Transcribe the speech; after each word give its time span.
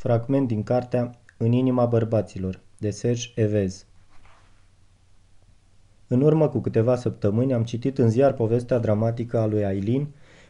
Fragment 0.00 0.48
din 0.48 0.62
cartea 0.62 1.18
În 1.36 1.52
inima 1.52 1.86
bărbaților, 1.86 2.60
de 2.78 2.90
Serge 2.90 3.28
Evez. 3.34 3.86
În 6.06 6.20
urmă 6.20 6.48
cu 6.48 6.58
câteva 6.58 6.96
săptămâni 6.96 7.54
am 7.54 7.64
citit 7.64 7.98
în 7.98 8.08
ziar 8.08 8.32
povestea 8.32 8.78
dramatică 8.78 9.38
a 9.38 9.46
lui 9.46 9.64
Aileen, 9.64 10.08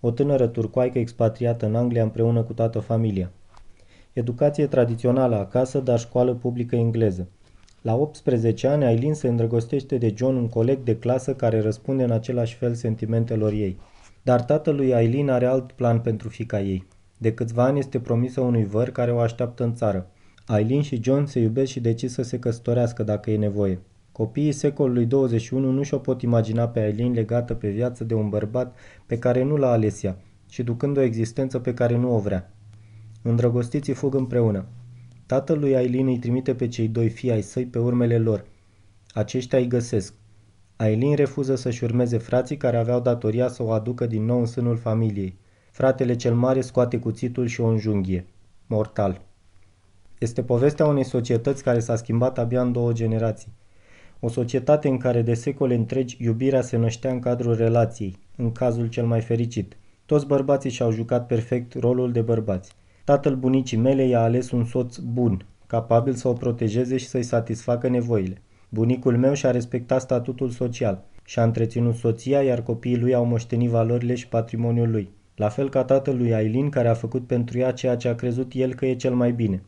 o 0.00 0.10
tânără 0.10 0.46
turcoaică 0.46 0.98
expatriată 0.98 1.66
în 1.66 1.74
Anglia 1.74 2.02
împreună 2.02 2.42
cu 2.42 2.52
toată 2.52 2.78
familia. 2.78 3.30
Educație 4.12 4.66
tradițională 4.66 5.36
acasă, 5.36 5.80
dar 5.80 5.98
școală 5.98 6.34
publică 6.34 6.76
engleză. 6.76 7.28
La 7.80 7.94
18 7.94 8.66
ani, 8.66 8.84
Aileen 8.84 9.14
se 9.14 9.28
îndrăgostește 9.28 9.98
de 9.98 10.14
John, 10.16 10.36
un 10.36 10.48
coleg 10.48 10.78
de 10.82 10.96
clasă 10.96 11.34
care 11.34 11.60
răspunde 11.60 12.02
în 12.02 12.10
același 12.10 12.54
fel 12.54 12.74
sentimentelor 12.74 13.52
ei. 13.52 13.78
Dar 14.22 14.42
tatălui 14.42 14.94
Aileen 14.94 15.28
are 15.28 15.46
alt 15.46 15.72
plan 15.72 16.00
pentru 16.00 16.28
fica 16.28 16.60
ei. 16.60 16.86
De 17.22 17.34
câțiva 17.34 17.64
ani 17.64 17.78
este 17.78 18.00
promisă 18.00 18.40
unui 18.40 18.64
văr 18.64 18.90
care 18.90 19.12
o 19.12 19.18
așteaptă 19.18 19.64
în 19.64 19.74
țară. 19.74 20.10
Aileen 20.46 20.82
și 20.82 21.02
John 21.02 21.24
se 21.24 21.40
iubesc 21.40 21.70
și 21.70 21.80
decid 21.80 22.08
să 22.08 22.22
se 22.22 22.38
căsătorească 22.38 23.02
dacă 23.02 23.30
e 23.30 23.36
nevoie. 23.36 23.80
Copiii 24.12 24.52
secolului 24.52 25.06
21 25.06 25.70
nu 25.70 25.82
și-o 25.82 25.98
pot 25.98 26.22
imagina 26.22 26.68
pe 26.68 26.80
Aileen 26.80 27.12
legată 27.12 27.54
pe 27.54 27.68
viață 27.68 28.04
de 28.04 28.14
un 28.14 28.28
bărbat 28.28 28.76
pe 29.06 29.18
care 29.18 29.42
nu 29.42 29.56
l-a 29.56 29.70
ales 29.70 30.02
ea 30.02 30.16
și 30.48 30.62
ducând 30.62 30.96
o 30.96 31.00
existență 31.00 31.58
pe 31.58 31.74
care 31.74 31.96
nu 31.96 32.14
o 32.14 32.18
vrea. 32.18 32.52
Îndrăgostiții 33.22 33.92
fug 33.92 34.14
împreună. 34.14 34.64
Tatăl 35.26 35.58
lui 35.58 35.76
Aileen 35.76 36.06
îi 36.06 36.18
trimite 36.18 36.54
pe 36.54 36.68
cei 36.68 36.88
doi 36.88 37.08
fii 37.08 37.30
ai 37.30 37.42
săi 37.42 37.66
pe 37.66 37.78
urmele 37.78 38.18
lor. 38.18 38.44
Aceștia 39.14 39.58
îi 39.58 39.66
găsesc. 39.66 40.14
Aileen 40.76 41.14
refuză 41.14 41.54
să-și 41.54 41.84
urmeze 41.84 42.18
frații 42.18 42.56
care 42.56 42.76
aveau 42.76 43.00
datoria 43.00 43.48
să 43.48 43.62
o 43.62 43.70
aducă 43.70 44.06
din 44.06 44.24
nou 44.24 44.38
în 44.38 44.46
sânul 44.46 44.76
familiei. 44.76 45.40
Fratele 45.72 46.16
cel 46.16 46.34
mare 46.34 46.60
scoate 46.60 46.98
cuțitul 46.98 47.46
și 47.46 47.60
o 47.60 47.66
înjunghie. 47.66 48.26
Mortal. 48.66 49.20
Este 50.18 50.42
povestea 50.42 50.86
unei 50.86 51.04
societăți 51.04 51.62
care 51.62 51.78
s-a 51.78 51.96
schimbat 51.96 52.38
abia 52.38 52.62
în 52.62 52.72
două 52.72 52.92
generații. 52.92 53.52
O 54.20 54.28
societate 54.28 54.88
în 54.88 54.98
care 54.98 55.22
de 55.22 55.34
secole 55.34 55.74
întregi 55.74 56.16
iubirea 56.20 56.60
se 56.60 56.76
năștea 56.76 57.10
în 57.10 57.18
cadrul 57.18 57.54
relației, 57.54 58.18
în 58.36 58.52
cazul 58.52 58.86
cel 58.86 59.06
mai 59.06 59.20
fericit. 59.20 59.76
Toți 60.06 60.26
bărbații 60.26 60.70
și-au 60.70 60.90
jucat 60.90 61.26
perfect 61.26 61.78
rolul 61.78 62.12
de 62.12 62.20
bărbați. 62.20 62.72
Tatăl 63.04 63.36
bunicii 63.36 63.76
mele 63.76 64.06
i-a 64.06 64.22
ales 64.22 64.50
un 64.50 64.64
soț 64.64 64.96
bun, 64.96 65.46
capabil 65.66 66.14
să 66.14 66.28
o 66.28 66.32
protejeze 66.32 66.96
și 66.96 67.08
să-i 67.08 67.22
satisfacă 67.22 67.88
nevoile. 67.88 68.42
Bunicul 68.68 69.16
meu 69.16 69.34
și-a 69.34 69.50
respectat 69.50 70.00
statutul 70.00 70.50
social 70.50 71.04
și-a 71.24 71.42
întreținut 71.42 71.94
soția, 71.94 72.42
iar 72.42 72.62
copiii 72.62 72.98
lui 72.98 73.14
au 73.14 73.24
moștenit 73.24 73.70
valorile 73.70 74.14
și 74.14 74.28
patrimoniul 74.28 74.90
lui. 74.90 75.20
La 75.36 75.48
fel 75.48 75.68
ca 75.68 75.84
tatăl 75.84 76.16
lui 76.16 76.34
Aileen, 76.34 76.68
care 76.68 76.88
a 76.88 76.94
făcut 76.94 77.26
pentru 77.26 77.58
ea 77.58 77.72
ceea 77.72 77.96
ce 77.96 78.08
a 78.08 78.14
crezut 78.14 78.52
el 78.54 78.74
că 78.74 78.86
e 78.86 78.94
cel 78.94 79.14
mai 79.14 79.32
bine. 79.32 79.62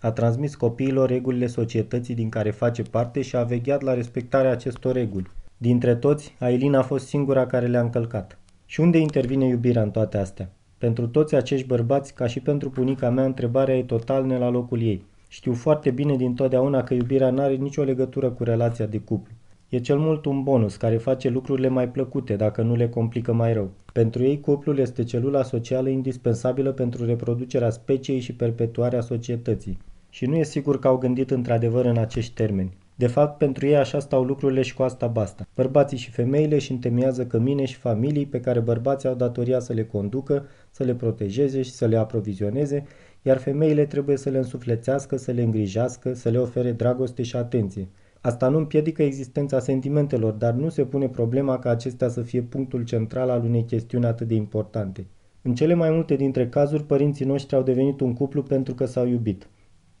A 0.00 0.10
transmis 0.10 0.54
copiilor 0.54 1.08
regulile 1.08 1.46
societății 1.46 2.14
din 2.14 2.28
care 2.28 2.50
face 2.50 2.82
parte 2.82 3.22
și 3.22 3.36
a 3.36 3.42
vegheat 3.42 3.82
la 3.82 3.94
respectarea 3.94 4.50
acestor 4.50 4.94
reguli. 4.94 5.30
Dintre 5.56 5.94
toți, 5.94 6.34
Aileen 6.38 6.74
a 6.74 6.82
fost 6.82 7.06
singura 7.06 7.46
care 7.46 7.66
le-a 7.66 7.80
încălcat. 7.80 8.38
Și 8.66 8.80
unde 8.80 8.98
intervine 8.98 9.46
iubirea 9.46 9.82
în 9.82 9.90
toate 9.90 10.18
astea? 10.18 10.50
Pentru 10.78 11.08
toți 11.08 11.34
acești 11.34 11.66
bărbați, 11.66 12.14
ca 12.14 12.26
și 12.26 12.40
pentru 12.40 12.68
bunica 12.68 13.10
mea, 13.10 13.24
întrebarea 13.24 13.76
e 13.76 13.82
total 13.82 14.24
ne 14.24 14.38
la 14.38 14.48
locul 14.48 14.82
ei. 14.82 15.04
Știu 15.28 15.52
foarte 15.52 15.90
bine 15.90 16.16
din 16.16 16.34
totdeauna 16.34 16.82
că 16.82 16.94
iubirea 16.94 17.30
nu 17.30 17.40
are 17.40 17.54
nicio 17.54 17.82
legătură 17.82 18.30
cu 18.30 18.44
relația 18.44 18.86
de 18.86 18.98
cuplu. 18.98 19.32
E 19.68 19.78
cel 19.78 19.98
mult 19.98 20.24
un 20.24 20.42
bonus 20.42 20.76
care 20.76 20.96
face 20.96 21.28
lucrurile 21.28 21.68
mai 21.68 21.88
plăcute 21.88 22.36
dacă 22.36 22.62
nu 22.62 22.74
le 22.74 22.88
complică 22.88 23.32
mai 23.32 23.52
rău. 23.52 23.70
Pentru 23.92 24.22
ei, 24.22 24.40
cuplul 24.40 24.78
este 24.78 25.04
celula 25.04 25.42
socială 25.42 25.88
indispensabilă 25.88 26.72
pentru 26.72 27.04
reproducerea 27.04 27.70
speciei 27.70 28.20
și 28.20 28.34
perpetuarea 28.34 29.00
societății. 29.00 29.78
Și 30.10 30.26
nu 30.26 30.36
e 30.36 30.42
sigur 30.42 30.78
că 30.78 30.88
au 30.88 30.96
gândit 30.96 31.30
într-adevăr 31.30 31.84
în 31.84 31.98
acești 31.98 32.34
termeni. 32.34 32.76
De 32.94 33.06
fapt, 33.06 33.38
pentru 33.38 33.66
ei 33.66 33.76
așa 33.76 33.98
stau 33.98 34.24
lucrurile 34.24 34.62
și 34.62 34.74
cu 34.74 34.82
asta 34.82 35.06
basta. 35.06 35.46
Bărbații 35.54 35.96
și 35.96 36.10
femeile 36.10 36.54
își 36.54 36.72
întemeiază 36.72 37.26
cămine 37.26 37.64
și 37.64 37.76
familii 37.76 38.26
pe 38.26 38.40
care 38.40 38.60
bărbații 38.60 39.08
au 39.08 39.14
datoria 39.14 39.60
să 39.60 39.72
le 39.72 39.84
conducă, 39.84 40.46
să 40.70 40.84
le 40.84 40.94
protejeze 40.94 41.62
și 41.62 41.70
să 41.70 41.86
le 41.86 41.96
aprovizioneze, 41.96 42.86
iar 43.22 43.38
femeile 43.38 43.84
trebuie 43.84 44.16
să 44.16 44.30
le 44.30 44.38
însuflețească, 44.38 45.16
să 45.16 45.30
le 45.30 45.42
îngrijească, 45.42 46.12
să 46.12 46.28
le 46.28 46.38
ofere 46.38 46.72
dragoste 46.72 47.22
și 47.22 47.36
atenție. 47.36 47.88
Asta 48.26 48.48
nu 48.48 48.58
împiedică 48.58 49.02
existența 49.02 49.58
sentimentelor, 49.58 50.32
dar 50.32 50.52
nu 50.52 50.68
se 50.68 50.84
pune 50.84 51.08
problema 51.08 51.58
ca 51.58 51.70
acestea 51.70 52.08
să 52.08 52.22
fie 52.22 52.42
punctul 52.42 52.84
central 52.84 53.30
al 53.30 53.44
unei 53.44 53.64
chestiuni 53.64 54.04
atât 54.04 54.28
de 54.28 54.34
importante. 54.34 55.06
În 55.42 55.54
cele 55.54 55.74
mai 55.74 55.90
multe 55.90 56.16
dintre 56.16 56.48
cazuri, 56.48 56.84
părinții 56.84 57.24
noștri 57.24 57.56
au 57.56 57.62
devenit 57.62 58.00
un 58.00 58.14
cuplu 58.14 58.42
pentru 58.42 58.74
că 58.74 58.86
s-au 58.86 59.06
iubit. 59.06 59.48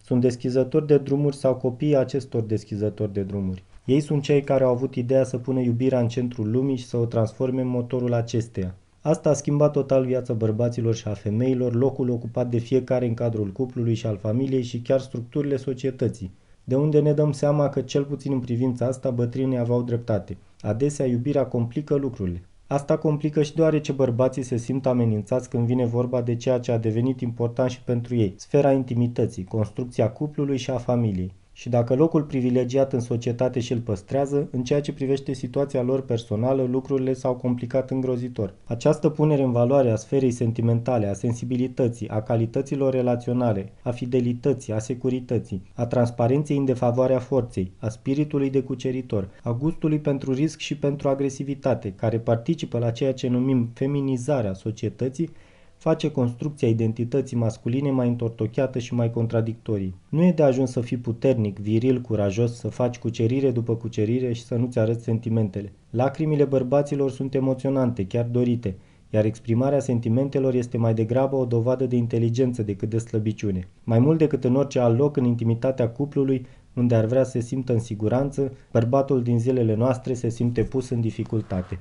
Sunt 0.02 0.20
deschizători 0.20 0.86
de 0.86 0.98
drumuri 0.98 1.36
sau 1.36 1.54
copiii 1.54 1.96
acestor 1.96 2.42
deschizători 2.42 3.12
de 3.12 3.22
drumuri. 3.22 3.64
Ei 3.84 4.00
sunt 4.00 4.22
cei 4.22 4.42
care 4.42 4.64
au 4.64 4.70
avut 4.70 4.94
ideea 4.94 5.24
să 5.24 5.38
pună 5.38 5.60
iubirea 5.60 6.00
în 6.00 6.08
centrul 6.08 6.50
lumii 6.50 6.76
și 6.76 6.86
să 6.86 6.96
o 6.96 7.04
transforme 7.04 7.60
în 7.60 7.68
motorul 7.68 8.12
acesteia. 8.12 8.74
Asta 9.00 9.30
a 9.30 9.32
schimbat 9.32 9.72
total 9.72 10.04
viața 10.04 10.32
bărbaților 10.32 10.94
și 10.94 11.08
a 11.08 11.12
femeilor, 11.12 11.74
locul 11.74 12.10
ocupat 12.10 12.50
de 12.50 12.58
fiecare 12.58 13.06
în 13.06 13.14
cadrul 13.14 13.52
cuplului 13.52 13.94
și 13.94 14.06
al 14.06 14.16
familiei 14.16 14.62
și 14.62 14.80
chiar 14.80 15.00
structurile 15.00 15.56
societății. 15.56 16.30
De 16.64 16.76
unde 16.76 17.00
ne 17.00 17.12
dăm 17.12 17.32
seama 17.32 17.68
că, 17.68 17.80
cel 17.80 18.04
puțin 18.04 18.32
în 18.32 18.40
privința 18.40 18.86
asta, 18.86 19.10
bătrânii 19.10 19.58
aveau 19.58 19.82
dreptate. 19.82 20.36
Adesea 20.60 21.06
iubirea 21.06 21.46
complică 21.46 21.94
lucrurile. 21.94 22.42
Asta 22.66 22.98
complică 22.98 23.42
și 23.42 23.54
deoarece 23.54 23.92
bărbații 23.92 24.42
se 24.42 24.56
simt 24.56 24.86
amenințați 24.86 25.48
când 25.48 25.66
vine 25.66 25.86
vorba 25.86 26.22
de 26.22 26.36
ceea 26.36 26.58
ce 26.58 26.72
a 26.72 26.78
devenit 26.78 27.20
important 27.20 27.70
și 27.70 27.82
pentru 27.82 28.14
ei, 28.14 28.34
sfera 28.36 28.72
intimității, 28.72 29.44
construcția 29.44 30.10
cuplului 30.10 30.56
și 30.56 30.70
a 30.70 30.78
familiei 30.78 31.32
și 31.56 31.68
dacă 31.68 31.94
locul 31.94 32.22
privilegiat 32.22 32.92
în 32.92 33.00
societate 33.00 33.60
și 33.60 33.72
îl 33.72 33.78
păstrează, 33.78 34.48
în 34.50 34.64
ceea 34.64 34.80
ce 34.80 34.92
privește 34.92 35.32
situația 35.32 35.82
lor 35.82 36.02
personală, 36.02 36.62
lucrurile 36.62 37.12
s-au 37.12 37.34
complicat 37.34 37.90
îngrozitor. 37.90 38.54
Această 38.64 39.08
punere 39.08 39.42
în 39.42 39.52
valoare 39.52 39.90
a 39.90 39.96
sferei 39.96 40.30
sentimentale, 40.30 41.06
a 41.06 41.12
sensibilității, 41.12 42.08
a 42.08 42.22
calităților 42.22 42.92
relaționale, 42.92 43.72
a 43.82 43.90
fidelității, 43.90 44.72
a 44.72 44.78
securității, 44.78 45.62
a 45.74 45.86
transparenței 45.86 46.56
în 46.56 46.64
defavoarea 46.64 47.18
forței, 47.18 47.72
a 47.78 47.88
spiritului 47.88 48.50
de 48.50 48.62
cuceritor, 48.62 49.28
a 49.42 49.52
gustului 49.52 49.98
pentru 49.98 50.32
risc 50.32 50.58
și 50.58 50.76
pentru 50.76 51.08
agresivitate, 51.08 51.92
care 51.92 52.18
participă 52.18 52.78
la 52.78 52.90
ceea 52.90 53.12
ce 53.12 53.28
numim 53.28 53.70
feminizarea 53.74 54.52
societății, 54.52 55.30
face 55.76 56.10
construcția 56.10 56.68
identității 56.68 57.36
masculine 57.36 57.90
mai 57.90 58.08
întortocheată 58.08 58.78
și 58.78 58.94
mai 58.94 59.10
contradictorii. 59.10 59.94
Nu 60.08 60.22
e 60.22 60.32
de 60.32 60.42
ajuns 60.42 60.70
să 60.70 60.80
fii 60.80 60.96
puternic, 60.96 61.58
viril, 61.58 62.00
curajos, 62.00 62.54
să 62.54 62.68
faci 62.68 62.98
cucerire 62.98 63.50
după 63.50 63.74
cucerire 63.76 64.32
și 64.32 64.44
să 64.44 64.54
nu-ți 64.54 64.78
arăți 64.78 65.04
sentimentele. 65.04 65.72
Lacrimile 65.90 66.44
bărbaților 66.44 67.10
sunt 67.10 67.34
emoționante, 67.34 68.06
chiar 68.06 68.24
dorite, 68.24 68.76
iar 69.10 69.24
exprimarea 69.24 69.80
sentimentelor 69.80 70.54
este 70.54 70.76
mai 70.76 70.94
degrabă 70.94 71.36
o 71.36 71.44
dovadă 71.44 71.86
de 71.86 71.96
inteligență 71.96 72.62
decât 72.62 72.90
de 72.90 72.98
slăbiciune. 72.98 73.68
Mai 73.84 73.98
mult 73.98 74.18
decât 74.18 74.44
în 74.44 74.56
orice 74.56 74.78
alt 74.78 74.98
loc 74.98 75.16
în 75.16 75.24
intimitatea 75.24 75.88
cuplului, 75.88 76.46
unde 76.74 76.94
ar 76.94 77.04
vrea 77.04 77.24
să 77.24 77.30
se 77.30 77.40
simtă 77.40 77.72
în 77.72 77.80
siguranță, 77.80 78.52
bărbatul 78.72 79.22
din 79.22 79.38
zilele 79.38 79.74
noastre 79.74 80.14
se 80.14 80.28
simte 80.28 80.62
pus 80.62 80.88
în 80.88 81.00
dificultate. 81.00 81.80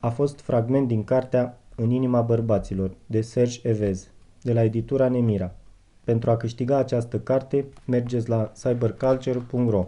A 0.00 0.08
fost 0.08 0.40
fragment 0.40 0.88
din 0.88 1.04
cartea 1.04 1.58
în 1.76 1.90
inima 1.90 2.20
bărbaților, 2.20 2.94
de 3.06 3.20
Serge 3.20 3.68
Evez, 3.68 4.10
de 4.42 4.52
la 4.52 4.62
editura 4.62 5.08
Nemira. 5.08 5.54
Pentru 6.04 6.30
a 6.30 6.36
câștiga 6.36 6.76
această 6.76 7.18
carte, 7.18 7.64
mergeți 7.86 8.28
la 8.28 8.52
cyberculture.ro 8.62 9.86